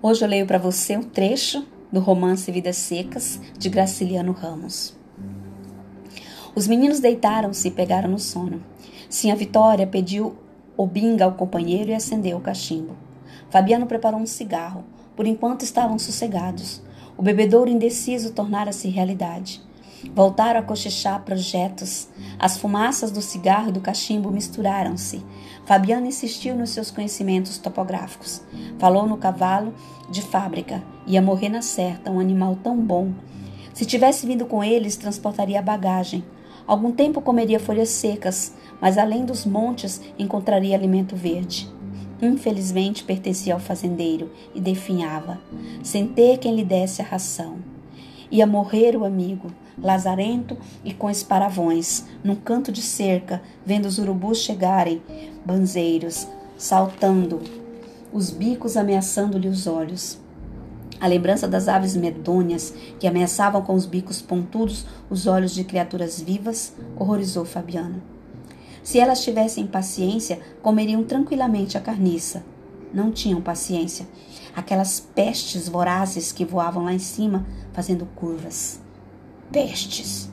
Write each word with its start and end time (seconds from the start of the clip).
Hoje 0.00 0.24
eu 0.24 0.28
leio 0.28 0.46
para 0.46 0.58
você 0.58 0.96
um 0.96 1.02
trecho 1.02 1.66
do 1.90 1.98
romance 1.98 2.52
Vidas 2.52 2.76
Secas 2.76 3.40
de 3.58 3.68
Graciliano 3.68 4.30
Ramos. 4.30 4.96
Os 6.54 6.68
meninos 6.68 7.00
deitaram-se 7.00 7.66
e 7.66 7.72
pegaram 7.72 8.08
no 8.08 8.18
sono. 8.18 8.62
Sim, 9.10 9.32
a 9.32 9.34
Vitória 9.34 9.88
pediu 9.88 10.36
o 10.76 10.86
binga 10.86 11.24
ao 11.24 11.32
companheiro 11.32 11.90
e 11.90 11.94
acendeu 11.94 12.38
o 12.38 12.40
cachimbo. 12.40 12.96
Fabiano 13.50 13.86
preparou 13.86 14.20
um 14.20 14.26
cigarro. 14.26 14.84
Por 15.16 15.26
enquanto 15.26 15.64
estavam 15.64 15.98
sossegados. 15.98 16.80
O 17.16 17.22
bebedouro 17.22 17.68
indeciso 17.68 18.32
tornara-se 18.32 18.86
realidade. 18.86 19.60
Voltaram 20.14 20.60
a 20.60 20.62
cochichar 20.62 21.22
projetos. 21.22 22.08
As 22.38 22.56
fumaças 22.56 23.10
do 23.10 23.20
cigarro 23.20 23.68
e 23.68 23.72
do 23.72 23.80
cachimbo 23.80 24.30
misturaram-se. 24.30 25.24
Fabiano 25.64 26.06
insistiu 26.06 26.54
nos 26.56 26.70
seus 26.70 26.90
conhecimentos 26.90 27.58
topográficos. 27.58 28.42
Falou 28.78 29.06
no 29.06 29.16
cavalo 29.16 29.74
de 30.10 30.22
fábrica. 30.22 30.82
Ia 31.06 31.20
morrer 31.20 31.48
na 31.48 31.62
certa, 31.62 32.10
um 32.10 32.20
animal 32.20 32.56
tão 32.62 32.76
bom. 32.76 33.12
Se 33.74 33.84
tivesse 33.84 34.26
vindo 34.26 34.46
com 34.46 34.62
eles, 34.62 34.96
transportaria 34.96 35.58
a 35.58 35.62
bagagem. 35.62 36.24
Algum 36.66 36.92
tempo 36.92 37.20
comeria 37.20 37.58
folhas 37.60 37.88
secas, 37.88 38.54
mas 38.80 38.98
além 38.98 39.24
dos 39.24 39.46
montes 39.46 40.00
encontraria 40.18 40.76
alimento 40.76 41.16
verde. 41.16 41.68
Infelizmente 42.20 43.04
pertencia 43.04 43.54
ao 43.54 43.60
fazendeiro 43.60 44.30
e 44.54 44.60
definhava, 44.60 45.40
sem 45.82 46.06
ter 46.06 46.38
quem 46.38 46.54
lhe 46.54 46.64
desse 46.64 47.00
a 47.00 47.04
ração. 47.04 47.58
Ia 48.30 48.46
morrer 48.46 48.96
o 48.96 49.04
amigo, 49.04 49.50
lazarento 49.82 50.56
e 50.84 50.92
com 50.92 51.10
esparavões, 51.10 52.04
num 52.22 52.34
canto 52.34 52.72
de 52.72 52.82
cerca, 52.82 53.42
vendo 53.64 53.86
os 53.86 53.98
urubus 53.98 54.38
chegarem, 54.38 55.02
banzeiros, 55.44 56.26
saltando, 56.56 57.40
os 58.12 58.30
bicos 58.30 58.76
ameaçando-lhe 58.76 59.48
os 59.48 59.66
olhos. 59.66 60.18
A 61.00 61.06
lembrança 61.06 61.46
das 61.46 61.68
aves 61.68 61.94
medonhas 61.94 62.74
que 62.98 63.06
ameaçavam 63.06 63.62
com 63.62 63.74
os 63.74 63.86
bicos 63.86 64.20
pontudos 64.20 64.84
os 65.08 65.26
olhos 65.26 65.54
de 65.54 65.62
criaturas 65.62 66.20
vivas 66.20 66.74
horrorizou 66.96 67.44
Fabiano. 67.44 68.02
Se 68.82 68.98
elas 68.98 69.22
tivessem 69.22 69.66
paciência, 69.66 70.40
comeriam 70.62 71.04
tranquilamente 71.04 71.76
a 71.76 71.80
carniça. 71.80 72.42
Não 72.92 73.12
tinham 73.12 73.40
paciência. 73.40 74.08
Aquelas 74.56 74.98
pestes 74.98 75.68
vorazes 75.68 76.32
que 76.32 76.44
voavam 76.44 76.84
lá 76.84 76.94
em 76.94 76.98
cima, 76.98 77.46
fazendo 77.72 78.06
curvas. 78.16 78.80
Pestes! 79.50 80.30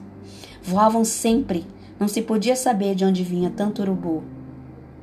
Voavam 0.61 1.05
sempre. 1.05 1.65
Não 1.97 2.07
se 2.07 2.21
podia 2.21 2.55
saber 2.55 2.95
de 2.95 3.05
onde 3.05 3.23
vinha 3.23 3.49
tanto 3.49 3.81
urubu. 3.81 4.23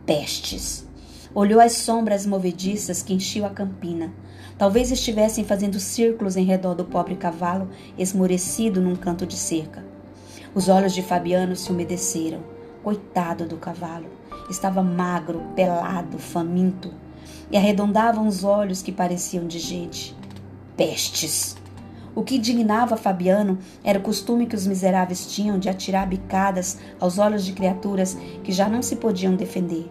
Pestes! 0.05 0.87
Olhou 1.35 1.59
as 1.61 1.73
sombras 1.73 2.27
movediças 2.27 3.03
que 3.03 3.15
enchiam 3.15 3.47
a 3.47 3.51
campina. 3.51 4.13
Talvez 4.59 4.91
estivessem 4.91 5.45
fazendo 5.45 5.81
círculos 5.81 6.37
em 6.37 6.45
redor 6.45 6.75
do 6.75 6.85
pobre 6.85 7.17
cavalo, 7.17 7.71
esmorecido 7.97 8.83
num 8.83 8.95
canto 8.95 9.25
de 9.25 9.37
cerca. 9.37 9.83
Os 10.55 10.69
olhos 10.69 10.93
de 10.93 11.03
Fabiano 11.03 11.57
se 11.57 11.73
umedeceram. 11.73 12.41
Coitado 12.83 13.47
do 13.47 13.57
cavalo. 13.57 14.11
Estava 14.51 14.83
magro, 14.83 15.41
pelado, 15.57 16.19
faminto. 16.19 16.93
E 17.51 17.57
arredondavam 17.57 18.27
os 18.27 18.45
olhos 18.45 18.83
que 18.83 18.93
pareciam 18.93 19.47
de 19.47 19.59
gente. 19.59 20.15
Pestes! 20.77 21.62
O 22.15 22.23
que 22.23 22.37
indignava 22.37 22.97
Fabiano 22.97 23.59
era 23.83 23.99
o 23.99 24.03
costume 24.03 24.47
que 24.47 24.55
os 24.55 24.67
miseráveis 24.67 25.27
tinham 25.27 25.59
de 25.59 25.69
atirar 25.69 26.07
bicadas 26.07 26.79
aos 27.01 27.19
olhos 27.19 27.45
de 27.45 27.53
criaturas 27.53 28.17
que 28.45 28.53
já 28.53 28.69
não 28.69 28.83
se 28.83 28.97
podiam 28.97 29.35
defender. 29.35 29.91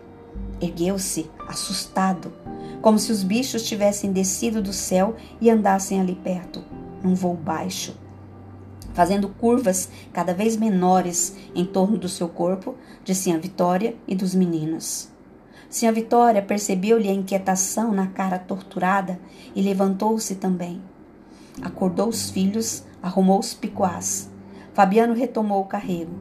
Ergueu-se, 0.62 1.30
assustado, 1.48 2.32
como 2.80 3.00
se 3.00 3.12
os 3.12 3.24
bichos 3.24 3.64
tivessem 3.64 4.12
descido 4.12 4.62
do 4.62 4.72
céu 4.72 5.16
e 5.40 5.50
andassem 5.50 6.00
ali 6.00 6.14
perto, 6.14 6.64
num 7.04 7.16
voo 7.16 7.36
baixo. 7.36 7.96
Fazendo 8.94 9.30
curvas 9.30 9.90
cada 10.14 10.34
vez 10.34 10.56
menores 10.56 11.36
em 11.56 11.66
torno 11.66 11.98
do 11.98 12.10
seu 12.10 12.30
corpo, 12.30 12.76
de 13.04 13.16
Sinha 13.16 13.40
Vitória 13.40 13.96
e 14.08 14.14
dos 14.14 14.36
meninos. 14.36 15.10
Sinha 15.70 15.92
Vitória 15.92 16.42
percebeu-lhe 16.42 17.08
a 17.08 17.14
inquietação 17.14 17.92
na 17.92 18.08
cara 18.08 18.38
torturada 18.38 19.20
e 19.56 19.62
levantou-se 19.62 20.36
também. 20.36 20.82
Acordou 21.62 22.08
os 22.10 22.30
filhos, 22.30 22.84
arrumou 23.02 23.40
os 23.40 23.54
picuás. 23.54 24.30
Fabiano 24.74 25.14
retomou 25.14 25.62
o 25.62 25.66
carrego. 25.66 26.14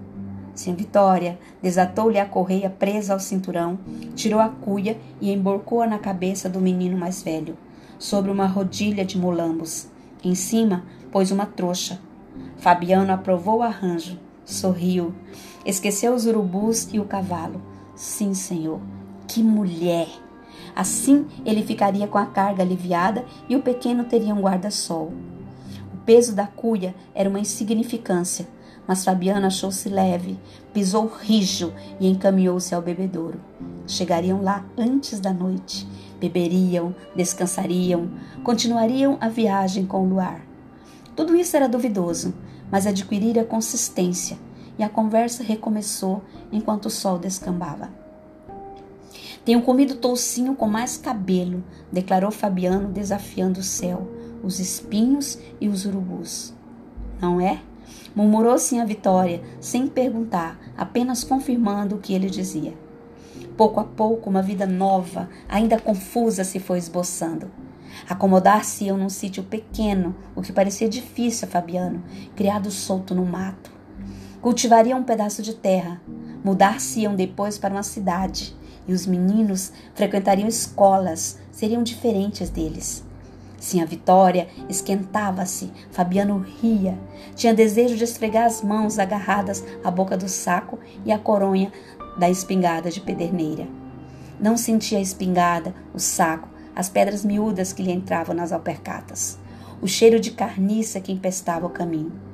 Sem 0.54 0.74
Vitória 0.74 1.38
desatou-lhe 1.62 2.18
a 2.18 2.26
correia 2.26 2.68
presa 2.68 3.12
ao 3.12 3.20
cinturão, 3.20 3.78
tirou 4.14 4.40
a 4.40 4.48
cuia 4.48 4.98
e 5.20 5.32
emborcou-a 5.32 5.86
na 5.86 5.98
cabeça 5.98 6.48
do 6.48 6.60
menino 6.60 6.98
mais 6.98 7.22
velho, 7.22 7.56
sobre 7.98 8.30
uma 8.30 8.46
rodilha 8.46 9.04
de 9.04 9.16
molambos. 9.16 9.88
Em 10.22 10.34
cima 10.34 10.84
pôs 11.10 11.30
uma 11.30 11.46
trouxa. 11.46 12.00
Fabiano 12.58 13.12
aprovou 13.12 13.58
o 13.58 13.62
arranjo, 13.62 14.18
sorriu, 14.44 15.14
esqueceu 15.64 16.14
os 16.14 16.26
urubus 16.26 16.88
e 16.92 17.00
o 17.00 17.04
cavalo. 17.04 17.62
Sim, 17.94 18.34
senhor, 18.34 18.80
que 19.26 19.42
mulher! 19.42 20.08
Assim 20.74 21.26
ele 21.44 21.62
ficaria 21.62 22.06
com 22.06 22.18
a 22.18 22.26
carga 22.26 22.62
aliviada 22.62 23.24
e 23.48 23.56
o 23.56 23.62
pequeno 23.62 24.04
teria 24.04 24.34
um 24.34 24.40
guarda-sol. 24.40 25.12
O 25.92 25.96
peso 26.04 26.34
da 26.34 26.46
cuia 26.46 26.94
era 27.14 27.28
uma 27.28 27.40
insignificância, 27.40 28.48
mas 28.86 29.04
Fabiano 29.04 29.46
achou-se 29.46 29.88
leve, 29.88 30.38
pisou 30.72 31.06
rijo 31.06 31.72
e 32.00 32.08
encaminhou-se 32.08 32.74
ao 32.74 32.82
bebedouro. 32.82 33.40
Chegariam 33.86 34.42
lá 34.42 34.64
antes 34.76 35.20
da 35.20 35.32
noite, 35.32 35.86
beberiam, 36.18 36.94
descansariam, 37.14 38.10
continuariam 38.42 39.16
a 39.20 39.28
viagem 39.28 39.86
com 39.86 40.04
o 40.04 40.08
luar. 40.08 40.42
Tudo 41.14 41.36
isso 41.36 41.56
era 41.56 41.68
duvidoso, 41.68 42.34
mas 42.70 42.86
adquirira 42.86 43.44
consistência, 43.44 44.38
e 44.78 44.82
a 44.82 44.88
conversa 44.88 45.42
recomeçou 45.42 46.22
enquanto 46.50 46.86
o 46.86 46.90
sol 46.90 47.18
descambava. 47.18 47.99
Tenho 49.50 49.62
comido 49.62 49.96
toucinho 49.96 50.54
com 50.54 50.68
mais 50.68 50.96
cabelo, 50.96 51.64
declarou 51.90 52.30
Fabiano, 52.30 52.86
desafiando 52.86 53.58
o 53.58 53.64
céu, 53.64 54.08
os 54.44 54.60
espinhos 54.60 55.40
e 55.60 55.66
os 55.66 55.84
urubus. 55.84 56.54
Não 57.20 57.40
é? 57.40 57.60
Murmurou 58.14 58.56
sim 58.58 58.78
a 58.78 58.84
Vitória, 58.84 59.42
sem 59.58 59.88
perguntar, 59.88 60.56
apenas 60.76 61.24
confirmando 61.24 61.96
o 61.96 61.98
que 61.98 62.14
ele 62.14 62.30
dizia. 62.30 62.74
Pouco 63.56 63.80
a 63.80 63.84
pouco, 63.84 64.30
uma 64.30 64.40
vida 64.40 64.68
nova, 64.68 65.28
ainda 65.48 65.80
confusa, 65.80 66.44
se 66.44 66.60
foi 66.60 66.78
esboçando. 66.78 67.50
Acomodar-se-iam 68.08 68.96
num 68.96 69.08
sítio 69.08 69.42
pequeno, 69.42 70.14
o 70.36 70.42
que 70.42 70.52
parecia 70.52 70.88
difícil 70.88 71.48
a 71.48 71.50
Fabiano, 71.50 72.04
criado 72.36 72.70
solto 72.70 73.16
no 73.16 73.26
mato. 73.26 73.72
Cultivariam 74.40 75.00
um 75.00 75.02
pedaço 75.02 75.42
de 75.42 75.54
terra, 75.54 76.00
mudar-se-iam 76.44 77.16
depois 77.16 77.58
para 77.58 77.74
uma 77.74 77.82
cidade, 77.82 78.59
e 78.90 78.92
os 78.92 79.06
meninos 79.06 79.72
frequentariam 79.94 80.48
escolas, 80.48 81.38
seriam 81.52 81.80
diferentes 81.80 82.50
deles. 82.50 83.04
Sim, 83.56 83.80
a 83.80 83.84
Vitória 83.84 84.48
esquentava-se, 84.68 85.70
Fabiano 85.92 86.44
ria, 86.60 86.98
tinha 87.36 87.54
desejo 87.54 87.94
de 87.94 88.02
esfregar 88.02 88.46
as 88.46 88.62
mãos 88.62 88.98
agarradas 88.98 89.62
à 89.84 89.90
boca 89.92 90.16
do 90.16 90.28
saco 90.28 90.76
e 91.04 91.12
à 91.12 91.18
coronha 91.18 91.70
da 92.18 92.28
espingarda 92.28 92.90
de 92.90 93.00
pederneira. 93.00 93.68
Não 94.40 94.56
sentia 94.56 94.98
a 94.98 95.02
espingarda, 95.02 95.72
o 95.94 96.00
saco, 96.00 96.48
as 96.74 96.88
pedras 96.88 97.24
miúdas 97.24 97.72
que 97.72 97.84
lhe 97.84 97.92
entravam 97.92 98.34
nas 98.34 98.50
alpercatas, 98.50 99.38
o 99.80 99.86
cheiro 99.86 100.18
de 100.18 100.32
carniça 100.32 101.00
que 101.00 101.12
empestava 101.12 101.66
o 101.66 101.70
caminho. 101.70 102.29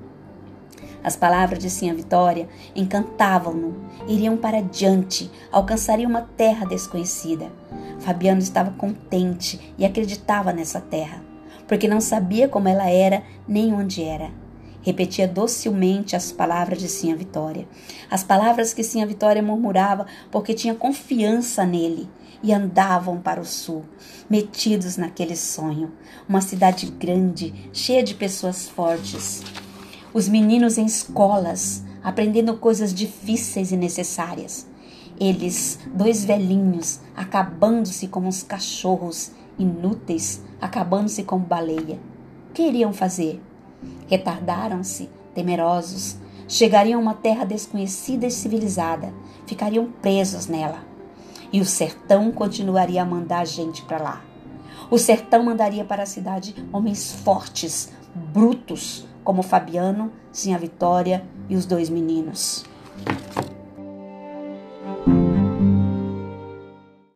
As 1.03 1.17
palavras 1.17 1.61
de 1.61 1.71
Sinha 1.71 1.95
Vitória 1.95 2.49
encantavam-no. 2.75 3.75
Iriam 4.09 4.37
para 4.37 4.61
diante, 4.61 5.31
alcançariam 5.51 6.11
uma 6.11 6.23
terra 6.23 6.67
desconhecida. 6.67 7.51
Fabiano 8.01 8.41
estava 8.41 8.71
contente 8.73 9.75
e 9.79 9.85
acreditava 9.85 10.53
nessa 10.53 10.81
terra, 10.81 11.23
porque 11.67 11.89
não 11.89 12.01
sabia 12.01 12.49
como 12.49 12.69
ela 12.69 12.89
era 12.89 13.23
nem 13.49 13.73
onde 13.73 14.03
era. 14.03 14.31
Repetia 14.83 15.27
docilmente 15.27 16.15
as 16.15 16.31
palavras 16.31 16.79
de 16.79 16.89
Sinha 16.89 17.17
Vitória, 17.17 17.67
as 18.09 18.23
palavras 18.23 18.73
que 18.73 18.85
Sinha 18.85 19.07
Vitória 19.07 19.43
murmurava 19.43 20.07
porque 20.31 20.55
tinha 20.55 20.75
confiança 20.75 21.67
nele 21.67 22.09
e 22.43 22.53
andavam 22.53 23.21
para 23.21 23.41
o 23.41 23.45
sul, 23.45 23.85
metidos 24.31 24.97
naquele 24.97 25.35
sonho, 25.35 25.93
uma 26.29 26.41
cidade 26.41 26.87
grande, 26.87 27.53
cheia 27.73 28.03
de 28.03 28.15
pessoas 28.15 28.69
fortes 28.69 29.43
os 30.17 30.31
meninos 30.31 30.79
em 30.79 30.87
escolas, 30.87 31.85
aprendendo 32.03 32.57
coisas 32.57 32.95
difíceis 32.95 33.71
e 33.71 33.77
necessárias. 33.77 34.67
Eles, 35.21 35.79
dois 35.93 36.25
velhinhos, 36.25 37.01
acabando-se 37.15 38.09
como 38.09 38.27
uns 38.27 38.43
cachorros 38.43 39.33
inúteis, 39.59 40.43
acabando-se 40.59 41.23
como 41.23 41.45
baleia. 41.45 42.01
O 42.49 42.55
que 42.55 42.63
iriam 42.63 42.95
fazer? 42.95 43.43
Retardaram-se, 44.07 45.11
temerosos. 45.35 46.17
Chegariam 46.49 46.99
a 46.99 47.03
uma 47.03 47.15
terra 47.15 47.45
desconhecida 47.45 48.27
e 48.27 48.31
civilizada. 48.31 49.13
Ficariam 49.47 49.93
presos 50.01 50.47
nela. 50.47 50.83
E 51.53 51.61
o 51.61 51.65
sertão 51.67 52.33
continuaria 52.33 53.03
a 53.03 53.05
mandar 53.05 53.47
gente 53.47 53.83
para 53.83 53.99
lá. 53.99 54.25
O 54.91 54.97
sertão 54.97 55.43
mandaria 55.43 55.85
para 55.85 56.05
a 56.05 56.07
cidade 56.07 56.55
homens 56.73 57.13
fortes, 57.13 57.93
brutos, 58.15 59.07
como 59.27 59.43
Fabiano, 59.43 60.13
Sinha 60.31 60.57
Vitória 60.57 61.25
e 61.49 61.57
os 61.57 61.67
dois 61.67 61.91
meninos. 61.91 62.65